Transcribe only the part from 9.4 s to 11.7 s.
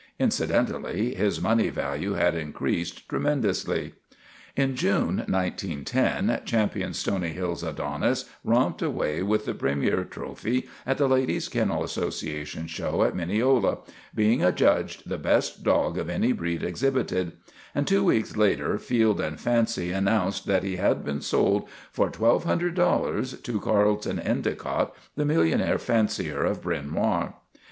the premier trophy at the Ladies'